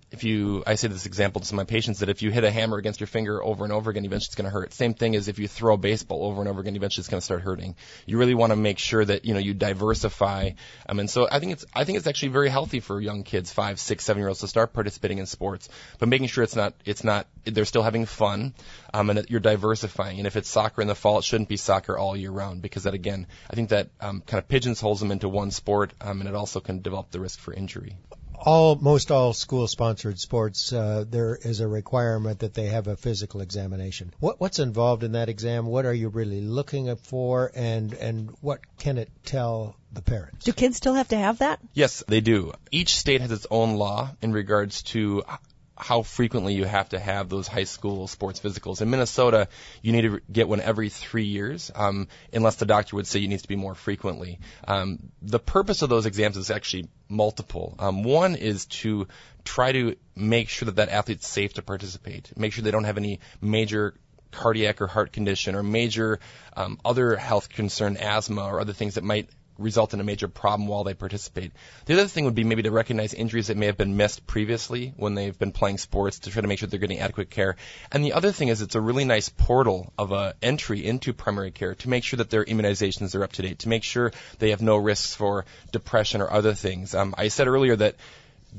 [0.10, 2.44] if you I say this example to some of my patients that if you hit
[2.44, 4.74] a hammer against your finger over and over again, eventually it's going to hurt.
[4.74, 7.20] Same thing as if you throw a baseball over and over again, eventually it's going
[7.20, 7.76] to start hurting.
[8.06, 10.52] You really want to make sure that you know you diversify.
[10.88, 13.52] Um, and so I think it's I think it's actually very healthy for young kids,
[13.52, 15.68] five, six, seven year olds, to start participating in sports,
[16.00, 18.54] but making sure it's not it's not they're still having fun,
[18.94, 20.20] um, and that you're diversifying.
[20.20, 22.84] And if it's soccer in the fall, it shouldn't be soccer all year round because
[22.84, 26.30] that again, I think that um, kind of pigeonholes them into one sport, um, and
[26.30, 27.98] it also can develop the risk for injury.
[28.40, 32.96] All most all school sponsored sports uh, there is a requirement that they have a
[32.96, 37.94] physical examination what what's involved in that exam what are you really looking for and
[37.94, 41.60] and what can it tell the parents Do kids still have to have that?
[41.74, 42.52] Yes, they do.
[42.72, 45.38] Each state has its own law in regards to h-
[45.78, 48.82] how frequently you have to have those high school sports physicals.
[48.82, 49.48] In Minnesota,
[49.82, 53.28] you need to get one every three years, um, unless the doctor would say you
[53.28, 54.40] need to be more frequently.
[54.68, 57.76] Um, the purpose of those exams is actually multiple.
[57.80, 59.08] Um, one is to
[59.44, 62.98] try to make sure that that athlete's safe to participate, make sure they don't have
[62.98, 63.94] any major
[64.32, 66.20] cardiac or heart condition or major
[66.56, 70.68] um, other health concern, asthma or other things that might result in a major problem
[70.68, 71.52] while they participate.
[71.86, 74.94] The other thing would be maybe to recognize injuries that may have been missed previously
[74.98, 77.56] when they've been playing sports to try to make sure they're getting adequate care.
[77.92, 81.52] And the other thing is it's a really nice portal of a entry into primary
[81.52, 84.52] care to make sure that their immunizations are up to date, to make sure they
[84.52, 86.94] have no risks for depression or other things.
[86.96, 87.96] Um, I said earlier that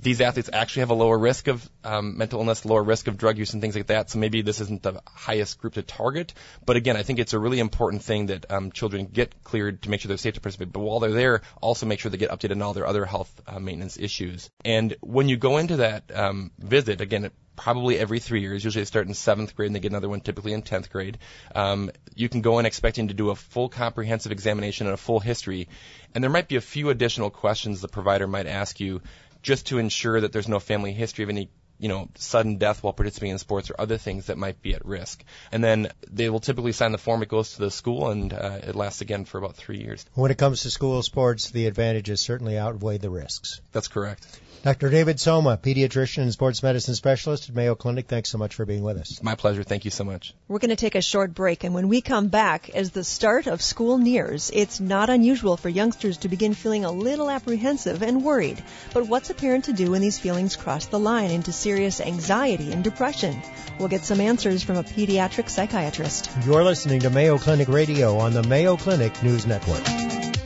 [0.01, 3.39] these athletes actually have a lower risk of um, mental illness, lower risk of drug
[3.39, 4.11] use, and things like that.
[4.11, 6.35] So maybe this isn't the highest group to target.
[6.65, 9.91] But again, I think it's a really important thing that um, children get cleared to
[9.91, 10.73] make sure they're safe to participate.
[10.73, 13.31] But while they're there, also make sure they get updated on all their other health
[13.47, 14.51] uh, maintenance issues.
[14.65, 18.65] And when you go into that um, visit, again, it probably every three years.
[18.65, 21.19] Usually they start in seventh grade and they get another one typically in tenth grade.
[21.55, 25.19] Um, you can go in expecting to do a full comprehensive examination and a full
[25.19, 25.69] history,
[26.15, 29.03] and there might be a few additional questions the provider might ask you
[29.43, 31.49] just to ensure that there's no family history of any
[31.79, 34.85] you know, sudden death while participating in sports or other things that might be at
[34.85, 35.23] risk.
[35.53, 37.23] And then they will typically sign the form.
[37.23, 40.05] It goes to the school and uh, it lasts again for about three years.
[40.15, 44.27] when it comes to school sports the advantages certainly outweigh the risks That's correct.
[44.63, 48.65] Dr david soma pediatrician and sports medicine specialist at mayo clinic thanks so much for
[48.67, 49.63] being with us My pleasure.
[49.63, 50.35] Thank you so much.
[50.49, 53.47] We're going to take a short break, and when we come back, as the start
[53.47, 58.25] of school nears, it's not unusual for youngsters to begin feeling a little apprehensive and
[58.25, 58.63] worried.
[58.95, 62.73] But what's a parent to do when these feelings cross the line into serious anxiety
[62.73, 63.43] and depression?
[63.79, 66.31] We'll get some answers from a pediatric psychiatrist.
[66.45, 70.38] you're listening to mayo clinic radio on the mayo clinic news network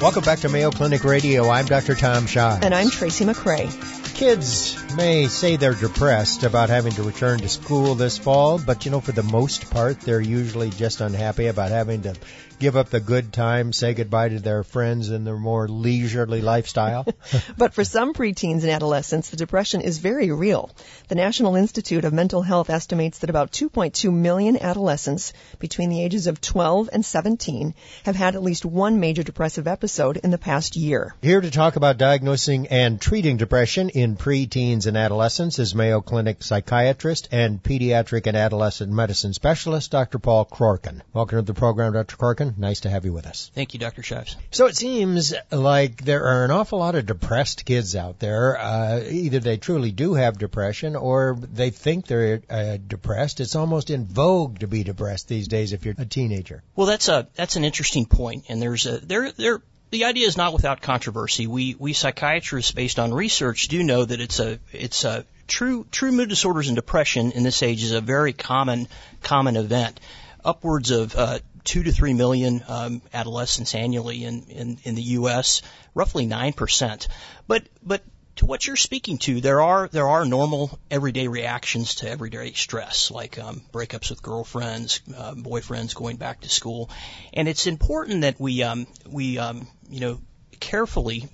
[0.00, 1.50] Welcome back to Mayo Clinic Radio.
[1.50, 1.96] I'm Dr.
[1.96, 2.64] Tom Shives.
[2.64, 3.68] And I'm Tracy McCray.
[4.14, 8.90] Kids may say they're depressed about having to return to school this fall, but you
[8.90, 12.16] know, for the most part, they're usually just unhappy about having to
[12.58, 17.06] give up the good time, say goodbye to their friends and their more leisurely lifestyle.
[17.56, 20.70] But for some preteens and adolescents, the depression is very real.
[21.06, 26.26] The National Institute of Mental Health estimates that about 2.2 million adolescents between the ages
[26.26, 30.74] of 12 and 17 have had at least one major depressive episode in the past
[30.74, 31.14] year.
[31.22, 36.00] Here to talk about diagnosing and treating depression in in preteens and adolescents is Mayo
[36.00, 40.18] Clinic psychiatrist and pediatric and adolescent medicine specialist, Dr.
[40.18, 41.02] Paul Croarkin.
[41.12, 42.16] Welcome to the program, Dr.
[42.16, 42.58] Croarkin.
[42.58, 43.50] Nice to have you with us.
[43.54, 44.02] Thank you, Dr.
[44.02, 44.36] Shives.
[44.50, 48.58] So it seems like there are an awful lot of depressed kids out there.
[48.58, 53.40] Uh, either they truly do have depression or they think they're uh, depressed.
[53.40, 56.62] It's almost in vogue to be depressed these days if you're a teenager.
[56.74, 60.36] Well, that's a that's an interesting point, and there's a there there the idea is
[60.36, 61.46] not without controversy.
[61.46, 66.12] We we psychiatrists, based on research, do know that it's a it's a true true
[66.12, 68.88] mood disorders and depression in this age is a very common
[69.22, 70.00] common event.
[70.44, 75.62] Upwards of uh, two to three million um, adolescents annually in, in in the U.S.
[75.94, 77.08] Roughly nine percent.
[77.46, 78.02] But but
[78.38, 83.10] to what you're speaking to, there are there are normal everyday reactions to everyday stress,
[83.10, 86.88] like um, breakups with girlfriends, uh, boyfriends, going back to school,
[87.32, 90.20] and it's important that we um, we um, you know
[90.60, 91.28] carefully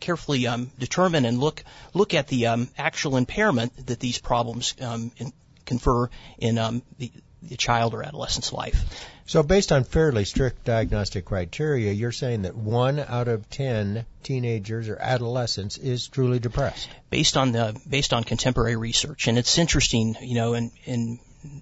[0.00, 1.62] carefully um, determine and look
[1.94, 5.32] look at the um, actual impairment that these problems um, in,
[5.64, 8.84] confer in um, the, the child or adolescent's life.
[9.26, 14.88] So, based on fairly strict diagnostic criteria, you're saying that one out of ten teenagers
[14.88, 16.88] or adolescents is truly depressed.
[17.10, 21.18] Based on the based on contemporary research, and it's interesting, you know, and and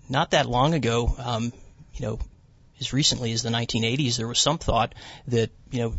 [0.08, 1.52] not that long ago, um,
[1.94, 2.18] you know,
[2.80, 4.94] as recently as the 1980s, there was some thought
[5.28, 5.94] that you know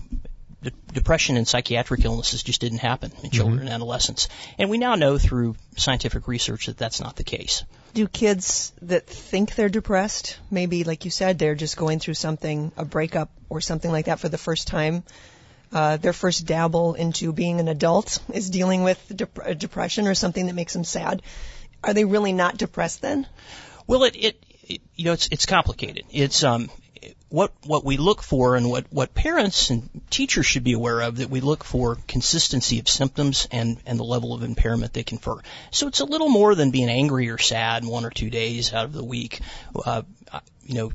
[0.62, 3.68] de- depression and psychiatric illnesses just didn't happen in children mm-hmm.
[3.68, 4.28] and adolescents.
[4.58, 7.64] And we now know through scientific research that that's not the case.
[7.94, 12.72] Do kids that think they're depressed, maybe like you said, they're just going through something,
[12.78, 15.04] a breakup or something like that for the first time,
[15.72, 20.48] uh, their first dabble into being an adult is dealing with dep- depression or something
[20.48, 21.22] that makes them sad.
[21.84, 23.28] Are they really not depressed then?
[23.88, 26.06] Well, it, it, it you know, it's it's complicated.
[26.12, 26.70] It's um,
[27.30, 31.18] what what we look for and what what parents and teachers should be aware of
[31.18, 35.38] that we look for consistency of symptoms and and the level of impairment they confer.
[35.72, 38.86] So it's a little more than being angry or sad one or two days out
[38.86, 39.40] of the week.
[39.86, 40.02] Uh,
[40.64, 40.92] you know,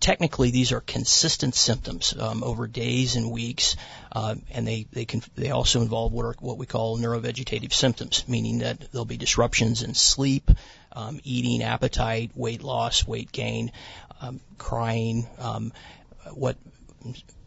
[0.00, 3.76] technically these are consistent symptoms um, over days and weeks,
[4.12, 8.24] uh, and they they can they also involve what are what we call neurovegetative symptoms,
[8.28, 10.50] meaning that there'll be disruptions in sleep,
[10.92, 13.72] um, eating, appetite, weight loss, weight gain,
[14.20, 15.72] um, crying, um,
[16.32, 16.56] what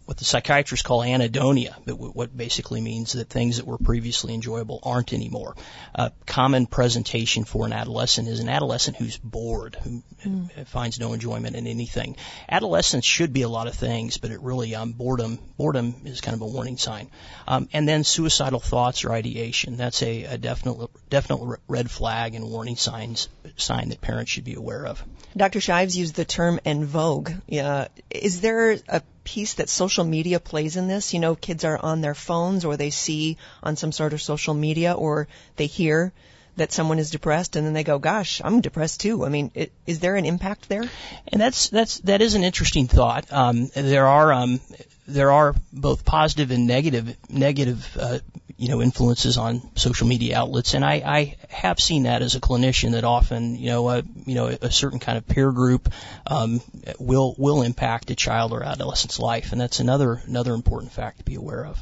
[0.10, 5.14] what the psychiatrists call anhedonia, what basically means that things that were previously enjoyable aren't
[5.14, 5.56] anymore.
[5.94, 10.68] A common presentation for an adolescent is an adolescent who's bored, who mm.
[10.68, 12.16] finds no enjoyment in anything.
[12.50, 16.34] Adolescence should be a lot of things, but it really um, boredom boredom is kind
[16.34, 17.12] of a warning sign.
[17.48, 19.78] Um, and then suicidal thoughts or ideation.
[19.78, 24.56] That's a, a definite definite red flag and warning signs sign that parents should be
[24.56, 25.04] aware of.
[25.40, 25.62] Dr.
[25.62, 27.32] Shives used the term en vogue.
[27.50, 31.14] Uh, is there a piece that social media plays in this?
[31.14, 34.54] You know, kids are on their phones or they see on some sort of social
[34.54, 36.12] media or they hear
[36.58, 39.26] that someone is depressed and then they go, gosh, I'm depressed too.
[39.26, 40.84] I mean, it, is there an impact there?
[41.30, 43.32] And that's, that's, that is an interesting thought.
[43.32, 44.60] Um, there are, um,
[45.08, 48.20] there are both positive and negative, negative, uh,
[48.60, 52.42] you know influences on social media outlets, and I, I have seen that as a
[52.42, 55.92] clinician that often you know a, you know a certain kind of peer group
[56.28, 56.62] um,
[57.00, 61.24] will will impact a child or adolescent's life, and that's another another important fact to
[61.24, 61.82] be aware of.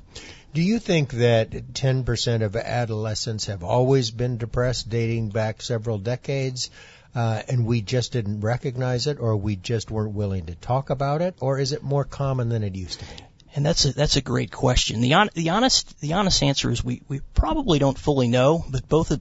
[0.53, 6.69] Do you think that 10% of adolescents have always been depressed, dating back several decades?
[7.13, 11.21] Uh, and we just didn't recognize it, or we just weren't willing to talk about
[11.21, 13.26] it, or is it more common than it used to be?
[13.57, 15.01] And that's a, that's a great question.
[15.01, 18.87] The, on, the honest the honest answer is we, we probably don't fully know, but
[18.87, 19.11] both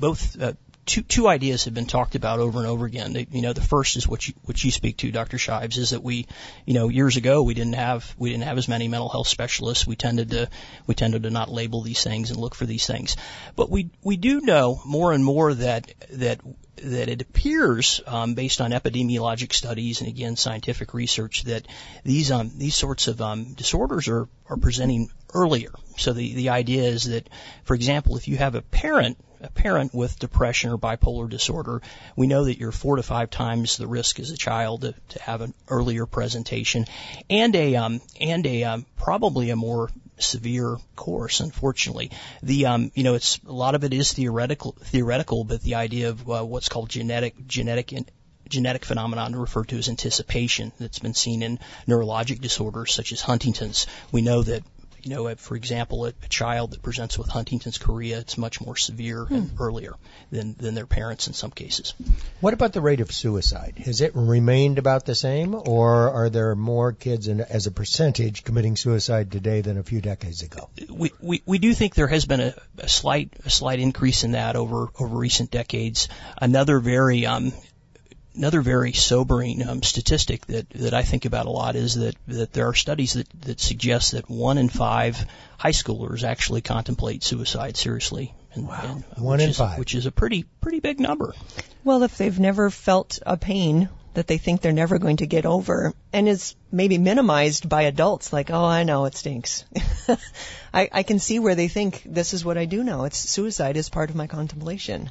[0.00, 0.54] both uh,
[0.84, 3.14] two two ideas have been talked about over and over again.
[3.30, 5.38] You know, the first is what you what you speak to, Dr.
[5.38, 6.26] Shives, is that we,
[6.66, 9.86] you know, years ago we didn't have we didn't have as many mental health specialists.
[9.86, 10.50] We tended to
[10.88, 13.16] we tended to not label these things and look for these things,
[13.54, 16.40] but we we do know more and more that that
[16.76, 21.66] that it appears, um, based on epidemiologic studies and again scientific research, that
[22.04, 25.70] these um, these sorts of um, disorders are are presenting earlier.
[25.96, 27.28] So the the idea is that,
[27.64, 31.82] for example, if you have a parent a parent with depression or bipolar disorder,
[32.16, 35.22] we know that you're four to five times the risk as a child to, to
[35.22, 36.86] have an earlier presentation,
[37.28, 41.40] and a um, and a um, probably a more severe course.
[41.40, 42.10] Unfortunately,
[42.42, 46.10] the um, you know it's a lot of it is theoretical theoretical, but the idea
[46.10, 48.06] of uh, what's called genetic genetic in,
[48.48, 53.86] genetic phenomenon referred to as anticipation that's been seen in neurologic disorders such as Huntington's.
[54.12, 54.62] We know that
[55.04, 58.76] you know, for example, a, a, child that presents with Huntington's chorea, it's much more
[58.76, 59.34] severe hmm.
[59.34, 59.94] and earlier
[60.30, 61.94] than, than their parents in some cases.
[62.40, 63.74] What about the rate of suicide?
[63.84, 68.44] Has it remained about the same, or are there more kids in, as a percentage
[68.44, 70.70] committing suicide today than a few decades ago?
[70.88, 74.32] We, we, we do think there has been a, a slight a slight increase in
[74.32, 76.08] that over over recent decades.
[76.40, 77.52] Another very um,
[78.34, 82.52] another very sobering um, statistic that, that I think about a lot is that, that
[82.52, 85.24] there are studies that, that suggest that one in five
[85.58, 88.34] high schoolers actually contemplate suicide seriously.
[88.54, 89.02] And, wow.
[89.16, 89.78] And, one in is, five.
[89.78, 91.34] Which is a pretty pretty big number.
[91.82, 95.44] Well, if they've never felt a pain that they think they're never going to get
[95.44, 99.64] over and is maybe minimized by adults like, oh, I know it stinks.
[100.72, 103.04] I, I can see where they think this is what I do now.
[103.04, 105.10] It's suicide is part of my contemplation.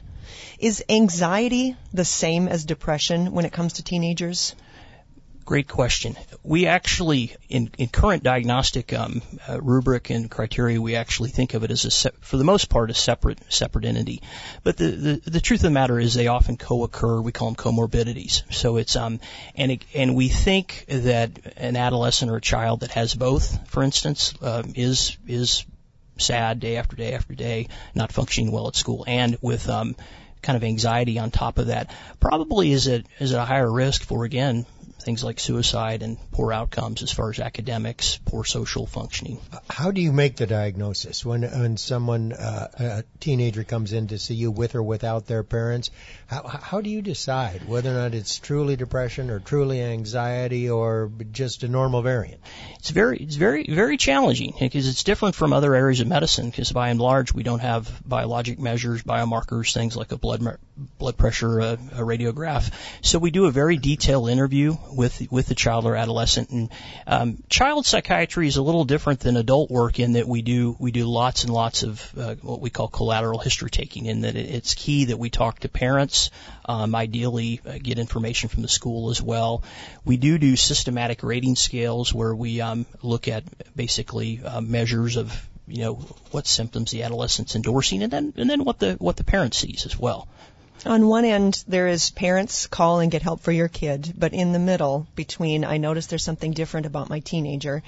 [0.59, 4.55] Is anxiety the same as depression when it comes to teenagers?
[5.45, 6.15] Great question.
[6.41, 11.65] We actually, in, in current diagnostic um, uh, rubric and criteria, we actually think of
[11.65, 14.21] it as a, se- for the most part, a separate separate entity.
[14.63, 17.19] But the, the the truth of the matter is, they often co-occur.
[17.19, 18.43] We call them comorbidities.
[18.53, 19.19] So it's um
[19.55, 23.83] and it, and we think that an adolescent or a child that has both, for
[23.83, 25.65] instance, um, is is
[26.17, 29.95] sad day after day after day, not functioning well at school, and with um
[30.41, 34.03] kind of anxiety on top of that, probably is at is at a higher risk
[34.03, 34.65] for again
[35.03, 39.39] things like suicide and poor outcomes as far as academics, poor social functioning.
[39.69, 44.17] How do you make the diagnosis when when someone uh, a teenager comes in to
[44.17, 45.91] see you with or without their parents?
[46.27, 51.11] How how do you decide whether or not it's truly depression or truly anxiety or
[51.31, 52.41] just a normal variant?
[52.79, 56.71] It's very it's very very challenging because it's different from other areas of medicine because
[56.71, 60.57] by and large we don't have biologic measures, biomarkers, things like a blood
[60.97, 62.71] blood pressure, a, a radiograph.
[63.01, 66.49] So we do a very detailed interview with with the child or adolescent.
[66.49, 66.69] And
[67.07, 70.91] um, child psychiatry is a little different than adult work in that we do we
[70.91, 74.05] do lots and lots of uh, what we call collateral history taking.
[74.05, 76.31] In that it's key that we talk to parents,
[76.65, 79.63] um, ideally uh, get information from the school as well.
[80.05, 83.43] We do do systematic rating scales where we um, look at
[83.75, 85.95] basically uh, measures of you know
[86.31, 89.85] what symptoms the adolescent's endorsing, and then and then what the what the parent sees
[89.85, 90.27] as well.
[90.85, 94.51] On one end, there is parents call and get help for your kid, but in
[94.51, 97.83] the middle, between I notice there's something different about my teenager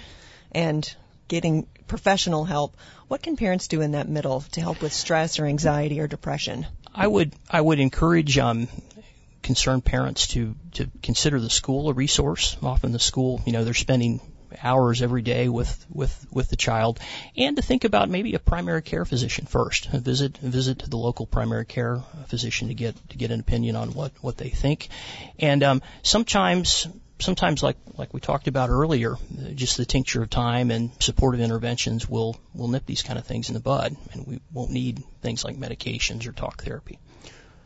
[0.51, 0.95] and
[1.27, 2.77] getting professional help,
[3.07, 6.65] what can parents do in that middle to help with stress or anxiety or depression?
[6.93, 8.67] I would I would encourage um,
[9.43, 12.57] concerned parents to to consider the school a resource.
[12.63, 14.21] Often the school, you know, they're spending
[14.63, 16.99] hours every day with with with the child,
[17.37, 19.87] and to think about maybe a primary care physician first.
[19.93, 23.75] A visit visit to the local primary care physician to get to get an opinion
[23.75, 24.89] on what what they think,
[25.39, 26.87] and um, sometimes
[27.19, 29.15] sometimes like like we talked about earlier,
[29.53, 33.49] just the tincture of time and supportive interventions will will nip these kind of things
[33.49, 36.99] in the bud, and we won't need things like medications or talk therapy.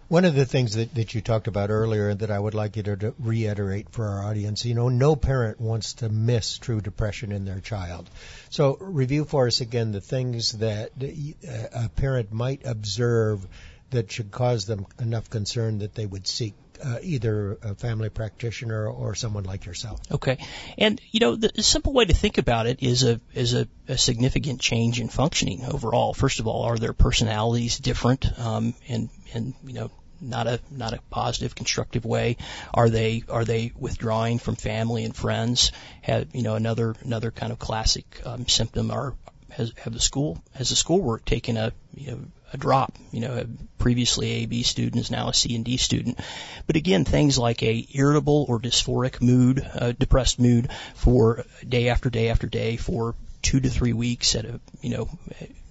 [0.09, 2.83] One of the things that, that you talked about earlier that I would like you
[2.83, 7.45] to, reiterate for our audience, you know, no parent wants to miss true depression in
[7.45, 8.09] their child.
[8.49, 13.47] So review for us again the things that a parent might observe
[13.91, 18.87] that should cause them enough concern that they would seek uh, either a family practitioner
[18.87, 19.99] or someone like yourself.
[20.11, 20.37] Okay,
[20.77, 23.97] and you know the simple way to think about it is a is a, a
[23.97, 26.13] significant change in functioning overall.
[26.13, 29.91] First of all, are their personalities different, um, and and you know
[30.21, 32.37] not a not a positive constructive way.
[32.73, 35.71] Are they are they withdrawing from family and friends?
[36.01, 39.15] Have you know another another kind of classic um, symptom are
[39.49, 42.19] has have the school has the schoolwork taken a you know
[42.53, 42.97] a drop?
[43.11, 43.45] You know
[43.77, 46.19] previously a B student is now a C and D student.
[46.67, 52.09] But again things like a irritable or dysphoric mood uh, depressed mood for day after
[52.09, 55.09] day after day for two to three weeks at a you know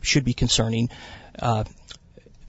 [0.00, 0.90] should be concerning.
[1.38, 1.64] Uh,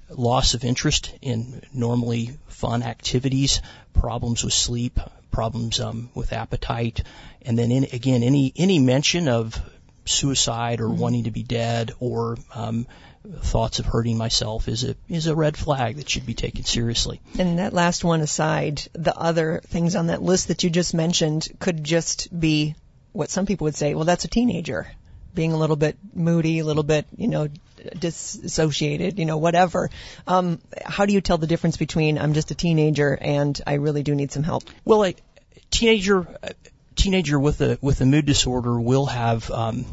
[0.10, 3.62] loss of interest in normally fun activities,
[3.94, 5.00] problems with sleep,
[5.32, 7.04] problems um, with appetite,
[7.42, 9.60] and then in, again any any mention of
[10.06, 11.00] suicide or mm-hmm.
[11.00, 12.88] wanting to be dead or um,
[13.42, 17.22] thoughts of hurting myself is a is a red flag that should be taken seriously.
[17.38, 21.48] And that last one aside, the other things on that list that you just mentioned
[21.60, 22.76] could just be
[23.12, 24.88] what some people would say, well that's a teenager
[25.34, 27.48] being a little bit moody, a little bit, you know,
[27.98, 29.90] dissociated, you know, whatever.
[30.28, 34.04] Um, how do you tell the difference between I'm just a teenager and I really
[34.04, 34.64] do need some help?
[34.86, 35.16] Well, a
[35.72, 36.54] teenager, a
[36.96, 39.86] teenager with a with a mood disorder will have, um,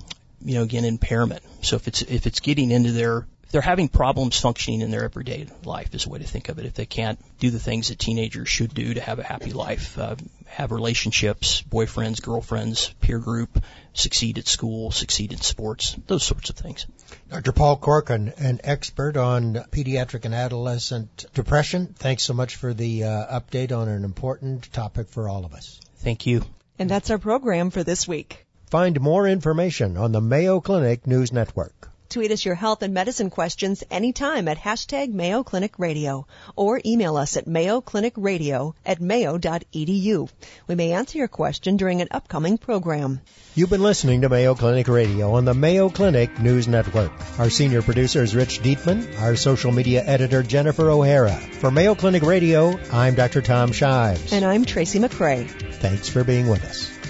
[0.44, 1.42] you know, again impairment.
[1.62, 5.46] So if it's if it's getting into their they're having problems functioning in their everyday
[5.64, 6.66] life is a way to think of it.
[6.66, 9.98] If they can't do the things that teenagers should do to have a happy life,
[9.98, 10.16] uh,
[10.46, 16.56] have relationships, boyfriends, girlfriends, peer group, succeed at school, succeed in sports, those sorts of
[16.56, 16.86] things.
[17.30, 17.52] Dr.
[17.52, 21.94] Paul Croarkin, an expert on pediatric and adolescent depression.
[21.98, 25.80] Thanks so much for the uh, update on an important topic for all of us.
[25.98, 26.42] Thank you.
[26.78, 28.46] And that's our program for this week.
[28.70, 31.90] Find more information on the Mayo Clinic News Network.
[32.08, 37.16] Tweet us your health and medicine questions anytime at hashtag Mayo Clinic Radio or email
[37.16, 40.28] us at mayoclinicradio at mayo.edu.
[40.68, 43.20] We may answer your question during an upcoming program.
[43.54, 47.12] You've been listening to Mayo Clinic Radio on the Mayo Clinic News Network.
[47.38, 51.34] Our senior producer is Rich Dietman, our social media editor Jennifer O'Hara.
[51.34, 53.42] For Mayo Clinic Radio, I'm Dr.
[53.42, 54.32] Tom Shives.
[54.32, 55.48] And I'm Tracy McCray.
[55.74, 56.95] Thanks for being with us.